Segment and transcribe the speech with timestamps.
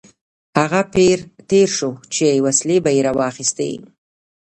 [0.59, 1.17] هغه پیر
[1.49, 3.71] تېر شو چې وسلې به یې راواخیستې.